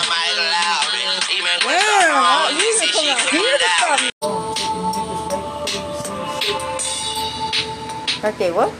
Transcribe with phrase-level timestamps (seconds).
[1.68, 4.12] Damn, you can come.
[8.24, 8.72] Okay, what?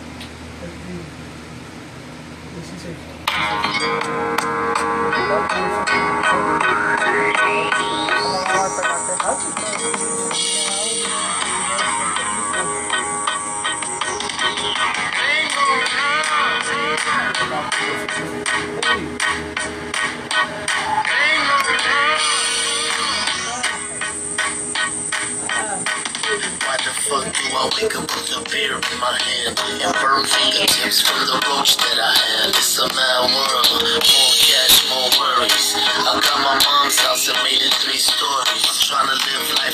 [3.42, 4.42] Why
[27.62, 29.54] I wake up with a beer in my hand
[29.86, 32.50] and burn fingertips from the roach that I had?
[32.58, 35.78] It's a mad world, more cash, more worries.
[35.78, 38.51] I got my mom's house and made it three stories.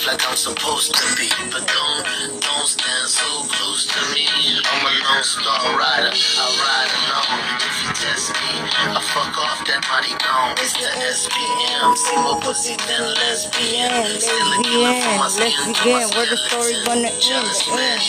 [0.07, 4.23] Like I'm supposed to be, but don't, don't stand so close to me.
[4.63, 7.59] I'm a lone star rider, I ride alone.
[7.59, 8.55] If you test me,
[8.87, 10.55] I fuck off that mighty dome.
[10.63, 14.15] It's the SPM, see more pussy than lesbian.
[14.15, 16.07] Still a killer for my Let's skin, begin.
[16.15, 17.51] Where the story gonna end?
[17.67, 17.99] End.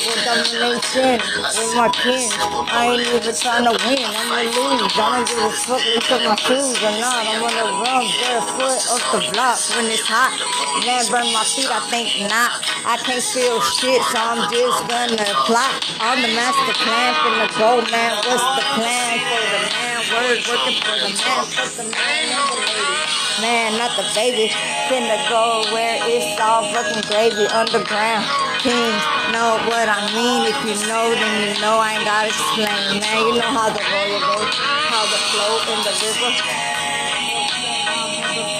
[0.00, 1.20] With domination.
[1.20, 2.24] With my kin.
[2.72, 4.00] I ain't even trying to win.
[4.00, 4.96] I'm gonna lose.
[4.96, 7.20] I don't give a fuck if they took my shoes or not.
[7.28, 10.32] I'm gonna run barefoot off the block when it's hot.
[10.88, 11.66] Man, burn my feet.
[11.66, 12.62] I think not.
[12.86, 15.82] I can't feel shit, so I'm just gonna plot.
[15.98, 18.14] I'm the master plan for the go, man.
[18.22, 19.98] What's the plan for the man?
[20.14, 21.42] Word working for the man.
[21.50, 22.54] Fuck the man.
[23.42, 24.46] Man, not the baby.
[24.86, 28.22] Finna go where it's all fucking gravy underground.
[28.62, 29.02] Kings
[29.34, 30.46] know what I mean.
[30.46, 31.82] If you know, then you know.
[31.82, 33.18] I ain't gotta explain, man.
[33.26, 34.54] You know how the royal goes,
[34.86, 36.30] how the flow in the river.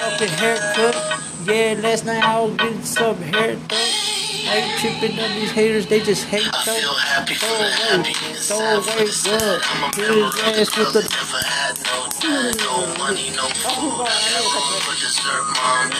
[0.02, 1.23] Fucking haircut.
[1.46, 3.72] Yeah, last night I was getting some haircut.
[3.72, 6.72] I ain't tripping on these haters, they just hate I though.
[6.74, 9.62] feel happy for Throw away, throw away good.
[9.64, 11.02] I'm a Hit member his ass with the
[12.24, 14.08] no money, no food.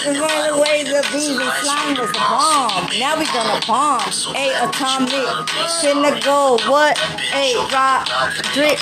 [0.07, 2.89] And one of the ways of being ice slime was a bomb.
[2.97, 4.09] Now we gonna bomb.
[4.33, 5.13] Hey, atomic,
[5.85, 6.57] finna go.
[6.71, 6.97] What?
[7.29, 8.09] Hey, rock,
[8.57, 8.81] drip,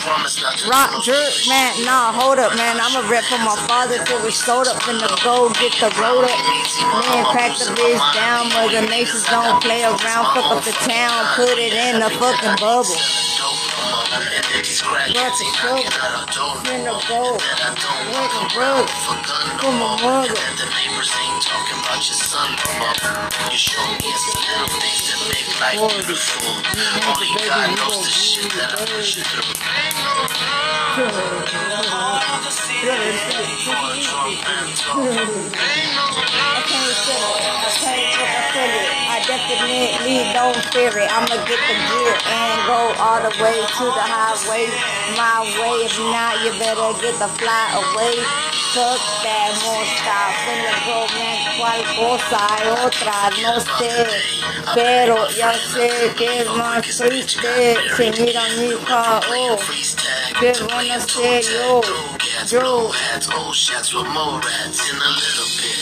[0.70, 1.74] rock, drip, man.
[1.84, 2.78] Nah, hold up, man.
[2.78, 4.78] I'm a rep for my father till we sold up.
[4.88, 6.38] in the gold, get the road up.
[7.10, 8.48] Man, crack the bitch down.
[8.54, 10.30] Mother nations don't play around.
[10.30, 11.26] Fuck up the town.
[11.34, 12.98] Put it in the fucking bubble.
[14.10, 14.26] What
[15.38, 16.26] the fuck?
[16.66, 17.38] Finna go.
[18.12, 18.90] Went and broke
[19.60, 20.34] for my mother.
[20.58, 22.94] The neighbors ain't talking about your son no more.
[23.50, 26.50] You show me it's the little things that make life beautiful.
[27.06, 29.54] Only God knows the shit that I put you through.
[36.42, 37.46] I can't feel it.
[37.46, 39.01] I can't feel it.
[39.26, 41.08] Definitely don't fear it.
[41.10, 44.66] I'ma get the gear and go all the way to the highway.
[45.14, 45.86] My way.
[45.86, 48.18] If not, you better get the fly away.
[48.74, 50.32] Fuck that, more stop.
[50.42, 51.38] Finna go, man.
[51.58, 52.42] Cual cosa
[52.82, 54.06] otra, no sé.
[54.74, 57.76] Pero ya sé que es más triste.
[57.96, 59.58] Se mira mi oh.
[60.40, 61.80] Que van a ser yo.
[62.48, 62.90] Yo.
[62.92, 65.81] hats, old shots with more rats in a little bit.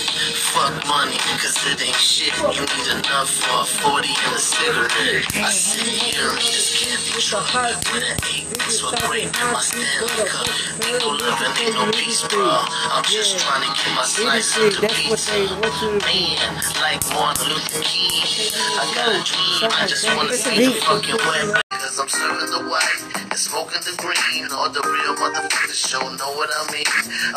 [0.51, 2.35] Fuck money, cause it ain't shit.
[2.51, 5.23] You need enough for a 40 and a cigarette.
[5.39, 7.47] I sit here in this candy truck
[7.95, 10.47] with an eight piece with grape in my Stanley cup.
[10.83, 12.51] People living ain't no peace, bro.
[12.51, 15.87] I'm just trying to get my slice of the That's what they, pizza.
[16.03, 18.11] Man, like Martin Luther King.
[18.75, 21.63] I got a dream, I just wanna see the fucking wet.
[21.71, 23.10] Cause I'm serving the white.
[23.41, 24.53] Smoking the green.
[24.53, 26.85] All the real motherfuckers show know what I mean.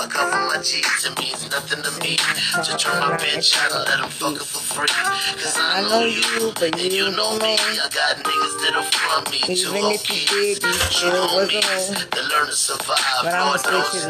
[0.03, 2.17] A couple my G's, it means nothing to me.
[2.65, 4.91] To turn my bitch out and let them fuck her for free.
[5.39, 7.55] Cause I know you, but and you know me.
[7.55, 9.39] I got niggas that'll front me.
[9.55, 11.89] Two Even if you did, you still was homies.
[11.89, 12.07] alone.
[12.11, 13.23] The learn to survive.
[13.23, 13.61] But I'ma Lord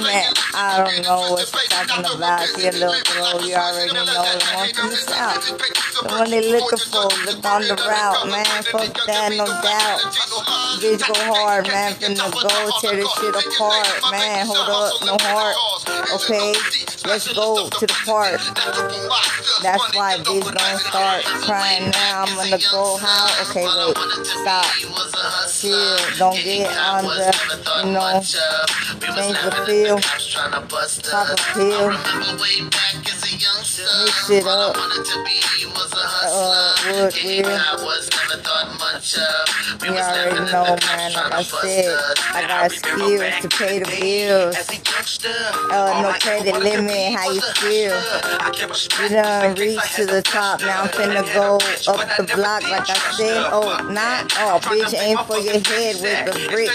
[0.00, 2.42] Man, I don't know what you're talking about.
[2.42, 5.91] A little girl, you already know the one the.
[6.02, 8.62] The one they looking for, look on the route, man.
[8.64, 10.00] Fuck that, no doubt.
[10.82, 11.94] Bitch go hard, man.
[11.94, 14.46] Finna go tear this shit apart, man.
[14.46, 15.54] Hold up, no heart.
[16.14, 16.54] Okay,
[17.06, 18.40] let's go to the park.
[19.62, 22.24] That's why bitch don't start crying now.
[22.26, 23.30] I'm gonna go how?
[23.46, 24.66] Okay, wait, stop.
[25.52, 27.30] Chill, don't get on the,
[27.84, 28.20] you know,
[29.14, 29.98] change the feel.
[31.10, 31.90] Pop a pill.
[34.02, 34.76] Mix it up.
[36.24, 36.74] Uh,
[37.84, 38.11] wood
[39.02, 39.94] wheel.
[39.94, 41.12] You already know, man.
[41.12, 41.96] Like I said,
[42.34, 44.56] I got skills to pay the bills.
[45.72, 47.14] Uh, no credit limit.
[47.14, 47.98] How you feel?
[49.02, 50.60] You done reached to the top.
[50.60, 51.56] Now I'm finna go
[51.92, 53.44] up the block, like I said.
[53.52, 54.32] Oh, not.
[54.38, 56.70] Oh, bitch, aim for your head with a brick,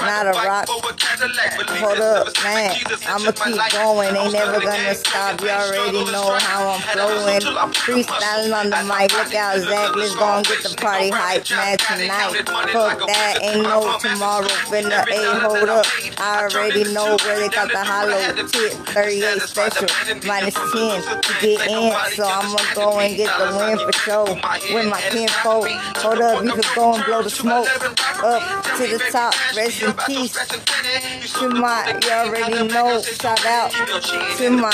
[0.00, 0.66] not a rock.
[0.68, 2.76] Hold up, man.
[3.06, 4.16] I'ma keep going.
[4.16, 5.40] Ain't never gonna stop.
[5.40, 7.40] You already know how I'm flowing.
[7.74, 9.12] Freestyling on the mic.
[9.12, 9.94] Look out, Zach.
[9.96, 12.32] Let's go and get the party hype, man, tonight.
[12.72, 13.38] Fuck that.
[13.42, 14.46] Ain't no tomorrow.
[14.70, 15.86] Finna A, hold up.
[16.18, 18.72] I already know where they got the hollow tip.
[18.94, 19.88] 38 special.
[20.26, 21.92] Minus 10 to get in.
[22.14, 24.34] So I'ma go and get the win for sure.
[24.74, 25.68] With my kinfolk.
[26.02, 26.44] Hold up.
[26.44, 27.68] You can go and blow the smoke
[28.24, 29.34] up to the top.
[29.56, 30.36] Rest in peace
[31.38, 34.70] to my, you already know, shout out to my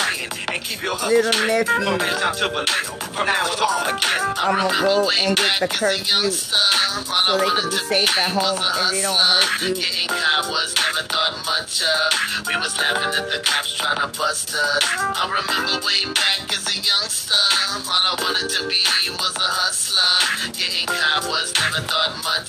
[1.08, 3.03] little nephew.
[3.16, 9.02] I'ma go and get the curfew so they can be safe at home and they
[9.02, 9.74] don't hurt you.
[9.74, 12.46] Getting cowboys never thought much of.
[12.46, 14.82] We was laughing at the cops trying to bust us.
[14.98, 17.34] I remember way back as a youngster.
[17.34, 18.83] All I wanted to be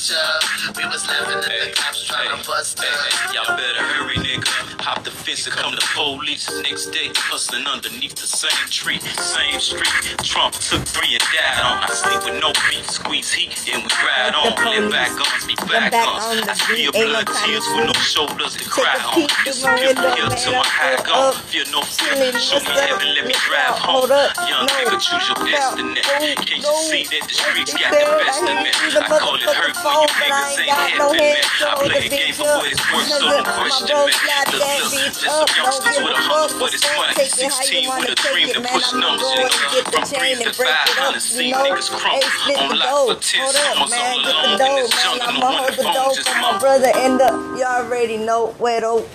[0.10, 0.78] thought.
[0.78, 3.02] We was laughing at the cops trying to bust Hey, us.
[3.14, 4.48] hey, y'all better hurry, nigga.
[4.86, 6.50] Hop the fence and come to police.
[6.64, 9.90] Next day, hustling underneath the same tree, same street.
[10.24, 11.84] Trump took three and died on.
[11.84, 14.54] I sleep with no beat, squeeze heat, and we ride on.
[14.54, 14.94] The Live police.
[14.94, 16.22] back on, be back back on.
[16.22, 19.04] on the I feel ain't blood tears to with no shoulders to Take cry a
[19.08, 19.16] on.
[19.16, 21.34] peek It's through my beautiful here till I my high feel gone.
[21.34, 22.16] Feel no fear.
[22.40, 24.06] Show me heaven, let me Look drive home.
[24.06, 24.34] hold up.
[24.38, 24.74] Young No.
[24.78, 26.02] nigga, choose your destiny.
[26.02, 28.72] Can't you see that the streets got the best I in me?
[28.94, 31.12] the I call it motherfucking hurt when phone, you but I ain't ain't got no
[31.12, 31.36] having me.
[31.36, 32.58] hands to I hold the the game bitch for up.
[32.58, 34.12] what it's worth, so Cause don't my question bro me.
[34.12, 35.48] slapped Look, that look, bitch just up.
[35.48, 36.98] some Don't youngsters give with a a hunger fuck for what's this that.
[36.98, 37.16] money.
[37.16, 38.84] Take it how you 16 wanna with a take dream it, to man.
[38.84, 39.72] I'ma numbers, go you and know.
[39.72, 41.78] get the From chain breeze to and break it up, 500, you see know.
[41.78, 42.30] niggas Hey, crumble.
[42.30, 43.06] split On the lock dough.
[43.06, 44.16] for 10 Hold up, summers, man.
[44.16, 45.04] all Get the alone in dough, this man.
[45.04, 45.28] jungle.
[45.28, 46.60] I'ma No one hold to the phone, dough just for my mama.
[46.60, 47.34] brother and the.
[47.52, 49.12] You already know where though.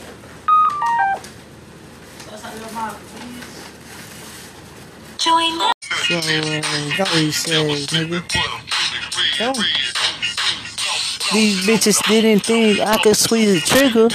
[5.19, 5.73] Join the
[6.09, 8.25] So, uh, that's what he says, nigga.
[9.31, 9.53] So,
[11.33, 14.09] these bitches didn't think I could squeeze the trigger.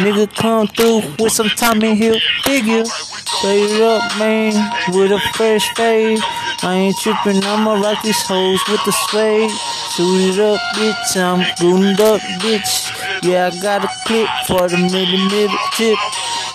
[0.00, 2.84] Nigga come through with some Tommy Hill figure.
[2.84, 4.52] Straight up, man,
[4.92, 6.18] with a fresh fade.
[6.62, 9.50] I ain't tripping, I'ma rock these hoes with the spade.
[9.50, 13.22] Suited up, bitch, I'm gooned up, bitch.
[13.22, 15.98] Yeah, I got a clip for the millimeter tip.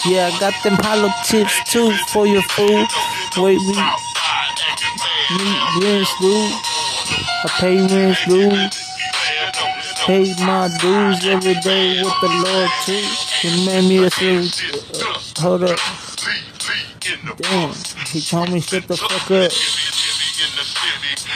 [0.05, 2.87] Yeah, I got them hollow tips too for your food.
[3.37, 3.75] Wait, we
[5.37, 6.49] meet rents due.
[7.43, 8.86] I pay rents due.
[10.07, 13.03] Pay my dues every day with the Lord too.
[13.41, 14.47] He made me a silver.
[14.95, 15.79] Uh, hold up.
[17.35, 17.73] Damn.
[18.07, 19.51] He told me shut the fuck up.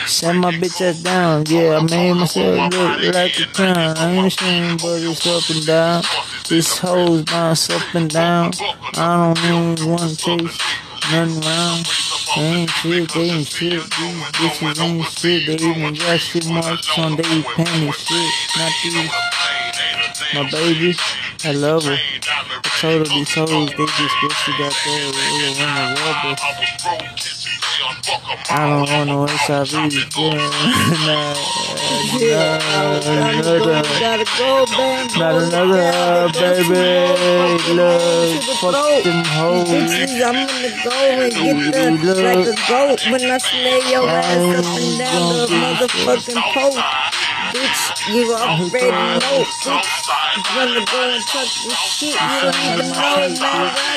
[0.08, 1.44] Set my bitch ass down.
[1.48, 3.98] Yeah, I made myself look like a clown.
[3.98, 6.04] I ain't ashamed, but it's up and down.
[6.48, 8.52] This hoes bounce up and down.
[8.96, 10.58] I don't even wanna chase
[11.12, 11.86] nothing around.
[12.36, 13.72] They ain't shit, they ain't shit.
[13.74, 15.46] These bitches ain't shit.
[15.48, 18.32] They even got shit marks on they panties shit.
[18.58, 19.12] Not these.
[20.34, 20.96] my baby.
[21.44, 21.98] I love her.
[21.98, 25.10] I told her these hoes, they just what she got there.
[25.10, 27.11] It will win the but
[28.50, 29.72] I don't want no HIV.
[32.20, 33.84] Yeah, nah, nah, another.
[35.18, 37.74] Not another baby.
[37.74, 39.70] Look, fuck them hoes.
[39.72, 44.66] I'm gonna go and get the like a goat when I slay your ass up
[44.66, 46.82] and down the motherfucking pole.
[47.54, 47.82] Bitch,
[48.14, 50.08] you already know, bitch.
[50.56, 52.16] Gonna go and touch this shit.
[52.16, 53.91] You don't even know, man.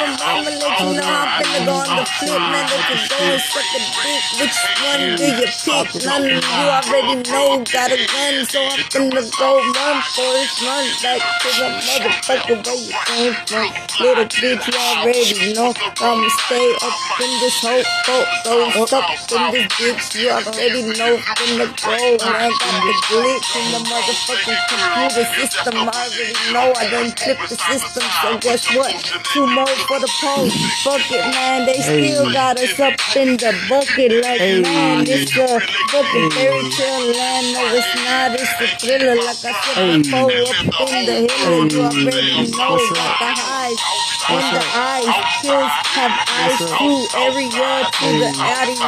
[0.00, 2.64] From, I'ma let you know I'm finna go on the flip, man.
[2.72, 4.24] Let you go and suck a dick.
[4.40, 5.88] Which one do you pick?
[6.08, 7.60] None of you already know.
[7.68, 10.48] Got a gun, so I'm finna go run for it.
[10.64, 13.68] Run back to the motherfucker where you came from.
[14.00, 15.68] Little bitch, you already know.
[16.00, 18.28] I'ma stay up in this whole boat.
[18.48, 21.20] Those up in this bitch, you already know.
[21.36, 21.92] Finna go,
[22.24, 22.48] man.
[22.56, 25.76] Got the glitch in the motherfucking computer system.
[25.76, 28.04] I already know I done flipped the system.
[28.24, 28.96] So guess what?
[29.34, 30.54] Two more for the post.
[30.86, 31.66] Fuck it, man.
[31.66, 34.22] They still got us up in the bucket.
[34.22, 34.62] Like, Hey.
[34.62, 35.58] man, it's a
[35.90, 37.46] fucking fairy tale land.
[37.54, 38.38] No, it's not.
[38.38, 39.16] It's a thriller.
[39.18, 39.98] Like I said Hey.
[39.98, 40.30] before,
[40.78, 41.66] up in the hill.
[41.74, 42.78] You already know.
[42.78, 42.86] Up?
[43.18, 43.82] the highs.
[44.30, 45.10] And the eyes,
[45.42, 46.98] pills have eyes too.
[47.18, 48.78] Area to the areas.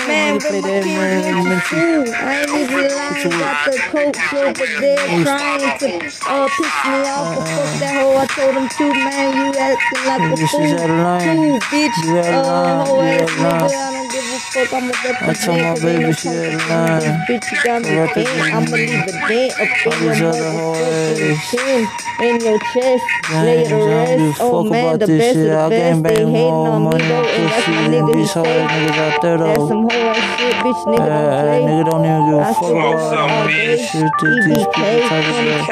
[0.07, 1.35] Man, you but play my kids man.
[1.43, 2.05] went to school.
[2.13, 3.29] I ain't even lying.
[3.39, 5.87] Got the coach over there trying to
[6.27, 7.35] uh, piss me off.
[7.35, 8.17] But fuck that hoe.
[8.17, 9.35] I told him too, man.
[9.37, 10.79] You acting like a fool.
[10.79, 11.21] out of line.
[11.21, 11.97] Too, bitch.
[12.03, 12.87] You out of Uh, line.
[12.87, 13.61] hoe ass out of nigga.
[13.61, 13.71] line.
[13.75, 14.73] I don't give a fuck.
[14.73, 15.35] I'ma I represent.
[15.35, 17.27] told my cause ain't baby no she out of punching in this line.
[17.29, 17.51] bitch.
[17.51, 18.53] You got me I represent bent.
[18.53, 21.39] I'ma leave a dent up in your these other motherfucking hoes.
[21.51, 21.89] chin.
[22.19, 23.05] In your chest.
[23.29, 24.37] Lay James, to rest.
[24.39, 25.51] Oh man, the best shit.
[25.51, 26.03] of the best.
[26.07, 27.27] They bang hating on me money though.
[27.27, 28.15] and And that's my than nigga.
[28.15, 30.85] He these niggas out there That's some hoe ass shit, bitch.
[30.97, 31.65] Uh, Nigga don't play.
[31.65, 34.75] nigga don't even give a I fuck about all all this shit that these EBK,
[34.75, 35.71] people talk 24, about.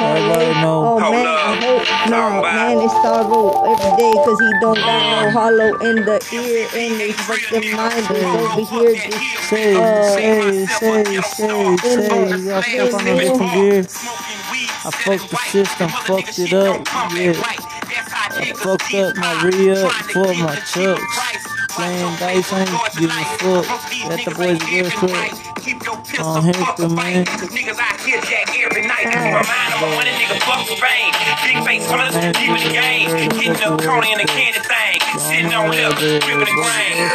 [0.00, 0.84] Everybody know.
[0.84, 5.30] Oh man, I hope nah, man, it's sorrow every day cause he don't got no
[5.30, 11.04] hollow in the ear and his fucking mind is over here just Say, say, say,
[11.22, 13.80] say, say, you got stuck on a different gear.
[14.84, 17.32] I fucked the system, fucked it up, yeah.
[17.40, 21.48] I fucked up my re-up for my chucks.
[21.70, 23.66] Playing dice, I ain't giving a fuck.
[24.10, 25.48] At the boys and girls club.
[26.20, 27.24] On Hector, man.
[27.24, 27.98] Niggas out
[29.10, 29.32] here jack every night.
[29.32, 31.12] My mind on one nigga fuck Spain.
[31.44, 33.08] Big face hunters, deep in the game.
[33.36, 35.00] Hitting up Coney in the candy thing.
[35.18, 37.08] Sitting on left, flipping the grain.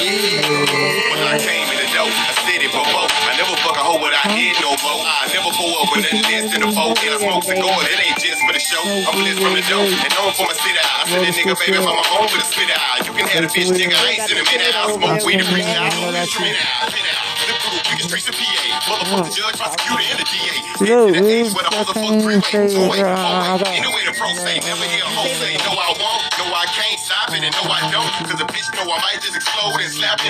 [1.11, 3.09] When I came in the door, I said it before.
[3.09, 5.01] I never fuck a hoe without head no more.
[5.01, 6.93] I never pull up with nothing less than a four.
[6.93, 8.83] And I smoke cigars, it ain't just for the show.
[8.85, 9.89] I'm blessed from the dough.
[9.89, 11.01] And known for my sit out.
[11.01, 13.01] I said that nigga, baby, if I'm a home with a spit out.
[13.01, 13.97] You can have the bitch, nigga.
[13.97, 14.93] I ain't it out.
[14.93, 16.29] I smoke weed and out.
[16.29, 17.25] Spit out, spit out.
[17.49, 18.61] Look through the biggest streets of PA.
[18.85, 20.61] Motherfucker, judge, prosecutor, and the DA.
[20.77, 23.01] The we fucking motherfucker say, freeway.
[23.01, 23.81] Two-way, I four-way.
[23.81, 26.21] Anyway, the pro say, never hear a hoe say, no, I won't.
[26.37, 27.41] No, I can't stop it.
[27.41, 28.05] And no, I don't.
[28.29, 30.29] Cause a bitch know I might just explode and slap in